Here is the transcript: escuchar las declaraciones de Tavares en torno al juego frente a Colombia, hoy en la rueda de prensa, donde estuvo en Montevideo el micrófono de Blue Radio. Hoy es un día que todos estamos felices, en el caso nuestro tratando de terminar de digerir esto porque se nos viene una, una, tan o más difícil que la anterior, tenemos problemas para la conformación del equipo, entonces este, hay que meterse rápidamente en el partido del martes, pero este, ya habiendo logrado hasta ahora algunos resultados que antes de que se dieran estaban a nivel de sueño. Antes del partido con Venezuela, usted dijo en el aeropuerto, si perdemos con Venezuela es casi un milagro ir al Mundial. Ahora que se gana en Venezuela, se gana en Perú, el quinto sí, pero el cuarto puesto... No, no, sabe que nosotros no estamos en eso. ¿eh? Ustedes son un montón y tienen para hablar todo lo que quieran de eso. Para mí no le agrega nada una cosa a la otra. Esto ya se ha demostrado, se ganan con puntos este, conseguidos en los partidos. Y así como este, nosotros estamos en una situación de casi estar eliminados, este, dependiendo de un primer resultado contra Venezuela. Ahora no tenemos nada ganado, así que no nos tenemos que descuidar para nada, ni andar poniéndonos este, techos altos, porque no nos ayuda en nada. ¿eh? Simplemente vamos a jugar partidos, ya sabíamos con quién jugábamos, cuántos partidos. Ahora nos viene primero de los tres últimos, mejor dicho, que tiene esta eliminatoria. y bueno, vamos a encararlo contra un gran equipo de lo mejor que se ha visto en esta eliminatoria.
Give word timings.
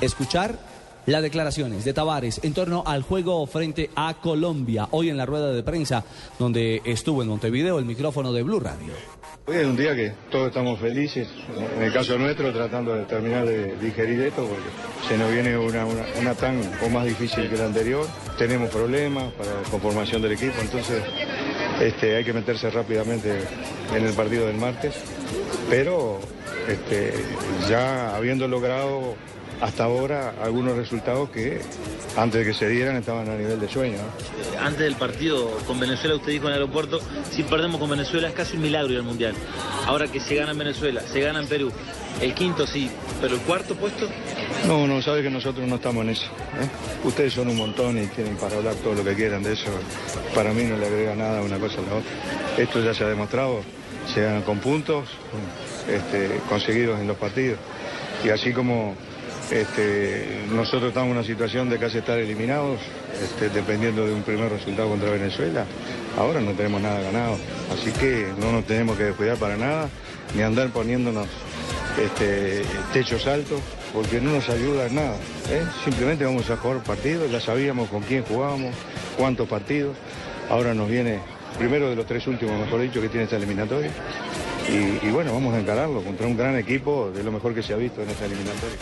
escuchar 0.00 0.58
las 1.06 1.22
declaraciones 1.22 1.84
de 1.84 1.92
Tavares 1.92 2.40
en 2.42 2.52
torno 2.52 2.82
al 2.84 3.02
juego 3.02 3.46
frente 3.46 3.90
a 3.94 4.14
Colombia, 4.14 4.88
hoy 4.90 5.08
en 5.08 5.16
la 5.16 5.24
rueda 5.24 5.52
de 5.52 5.62
prensa, 5.62 6.04
donde 6.38 6.82
estuvo 6.84 7.22
en 7.22 7.28
Montevideo 7.28 7.78
el 7.78 7.84
micrófono 7.84 8.32
de 8.32 8.42
Blue 8.42 8.60
Radio. 8.60 8.92
Hoy 9.46 9.56
es 9.56 9.66
un 9.66 9.76
día 9.76 9.94
que 9.94 10.12
todos 10.30 10.48
estamos 10.48 10.80
felices, 10.80 11.28
en 11.76 11.82
el 11.84 11.92
caso 11.92 12.18
nuestro 12.18 12.52
tratando 12.52 12.96
de 12.96 13.04
terminar 13.04 13.46
de 13.46 13.76
digerir 13.76 14.20
esto 14.22 14.44
porque 14.44 14.64
se 15.08 15.16
nos 15.16 15.30
viene 15.30 15.56
una, 15.56 15.86
una, 16.20 16.34
tan 16.34 16.60
o 16.84 16.88
más 16.88 17.04
difícil 17.04 17.48
que 17.48 17.56
la 17.56 17.66
anterior, 17.66 18.04
tenemos 18.36 18.68
problemas 18.70 19.32
para 19.34 19.54
la 19.54 19.68
conformación 19.70 20.20
del 20.22 20.32
equipo, 20.32 20.54
entonces 20.60 21.00
este, 21.80 22.16
hay 22.16 22.24
que 22.24 22.32
meterse 22.32 22.70
rápidamente 22.70 23.40
en 23.94 24.06
el 24.06 24.12
partido 24.14 24.46
del 24.46 24.56
martes, 24.56 24.94
pero 25.68 26.20
este, 26.68 27.12
ya 27.68 28.16
habiendo 28.16 28.48
logrado 28.48 29.14
hasta 29.60 29.84
ahora 29.84 30.34
algunos 30.42 30.76
resultados 30.76 31.30
que 31.30 31.60
antes 32.16 32.40
de 32.40 32.52
que 32.52 32.54
se 32.54 32.68
dieran 32.68 32.96
estaban 32.96 33.28
a 33.28 33.36
nivel 33.36 33.60
de 33.60 33.68
sueño. 33.68 33.98
Antes 34.60 34.80
del 34.80 34.96
partido 34.96 35.50
con 35.66 35.78
Venezuela, 35.78 36.16
usted 36.16 36.32
dijo 36.32 36.44
en 36.44 36.54
el 36.54 36.60
aeropuerto, 36.60 37.00
si 37.30 37.42
perdemos 37.42 37.78
con 37.78 37.90
Venezuela 37.90 38.28
es 38.28 38.34
casi 38.34 38.56
un 38.56 38.62
milagro 38.62 38.92
ir 38.92 38.98
al 38.98 39.04
Mundial. 39.04 39.34
Ahora 39.86 40.08
que 40.08 40.20
se 40.20 40.34
gana 40.34 40.52
en 40.52 40.58
Venezuela, 40.58 41.02
se 41.02 41.20
gana 41.20 41.40
en 41.40 41.46
Perú, 41.46 41.70
el 42.20 42.34
quinto 42.34 42.66
sí, 42.66 42.90
pero 43.20 43.34
el 43.34 43.40
cuarto 43.42 43.74
puesto... 43.74 44.08
No, 44.66 44.86
no, 44.86 45.00
sabe 45.00 45.22
que 45.22 45.30
nosotros 45.30 45.66
no 45.68 45.76
estamos 45.76 46.04
en 46.04 46.10
eso. 46.10 46.26
¿eh? 46.26 46.68
Ustedes 47.04 47.32
son 47.32 47.48
un 47.48 47.56
montón 47.56 48.02
y 48.02 48.06
tienen 48.08 48.36
para 48.36 48.56
hablar 48.56 48.74
todo 48.76 48.94
lo 48.94 49.04
que 49.04 49.14
quieran 49.14 49.42
de 49.42 49.52
eso. 49.52 49.70
Para 50.34 50.52
mí 50.52 50.64
no 50.64 50.76
le 50.76 50.86
agrega 50.86 51.14
nada 51.14 51.40
una 51.42 51.58
cosa 51.58 51.78
a 51.78 51.82
la 51.82 51.94
otra. 51.96 52.10
Esto 52.58 52.82
ya 52.82 52.92
se 52.92 53.04
ha 53.04 53.08
demostrado, 53.08 53.60
se 54.12 54.22
ganan 54.22 54.42
con 54.42 54.58
puntos 54.58 55.08
este, 55.88 56.40
conseguidos 56.48 57.00
en 57.00 57.06
los 57.06 57.16
partidos. 57.16 57.58
Y 58.24 58.30
así 58.30 58.52
como 58.52 58.96
este, 59.52 60.42
nosotros 60.50 60.88
estamos 60.88 61.10
en 61.10 61.18
una 61.18 61.26
situación 61.26 61.70
de 61.70 61.78
casi 61.78 61.98
estar 61.98 62.18
eliminados, 62.18 62.80
este, 63.22 63.48
dependiendo 63.50 64.04
de 64.04 64.12
un 64.12 64.22
primer 64.22 64.50
resultado 64.50 64.88
contra 64.88 65.10
Venezuela. 65.10 65.64
Ahora 66.18 66.40
no 66.40 66.52
tenemos 66.52 66.80
nada 66.80 67.00
ganado, 67.00 67.36
así 67.72 67.92
que 67.92 68.32
no 68.40 68.50
nos 68.50 68.64
tenemos 68.64 68.96
que 68.96 69.04
descuidar 69.04 69.36
para 69.36 69.56
nada, 69.56 69.88
ni 70.34 70.42
andar 70.42 70.70
poniéndonos 70.70 71.28
este, 72.02 72.62
techos 72.92 73.26
altos, 73.26 73.60
porque 73.92 74.20
no 74.20 74.32
nos 74.32 74.48
ayuda 74.48 74.86
en 74.86 74.94
nada. 74.96 75.16
¿eh? 75.50 75.64
Simplemente 75.84 76.24
vamos 76.24 76.48
a 76.50 76.56
jugar 76.56 76.82
partidos, 76.82 77.30
ya 77.30 77.40
sabíamos 77.40 77.88
con 77.88 78.02
quién 78.02 78.24
jugábamos, 78.24 78.74
cuántos 79.16 79.48
partidos. 79.48 79.96
Ahora 80.50 80.74
nos 80.74 80.88
viene 80.88 81.20
primero 81.58 81.88
de 81.88 81.96
los 81.96 82.06
tres 82.06 82.26
últimos, 82.26 82.58
mejor 82.58 82.80
dicho, 82.80 83.00
que 83.00 83.08
tiene 83.08 83.24
esta 83.24 83.36
eliminatoria. 83.36 83.90
y 85.02 85.08
bueno, 85.10 85.32
vamos 85.32 85.54
a 85.54 85.60
encararlo 85.60 86.02
contra 86.02 86.26
un 86.26 86.36
gran 86.36 86.56
equipo 86.56 87.10
de 87.10 87.22
lo 87.22 87.32
mejor 87.32 87.54
que 87.54 87.62
se 87.62 87.72
ha 87.72 87.76
visto 87.76 88.02
en 88.02 88.10
esta 88.10 88.26
eliminatoria. 88.26 88.76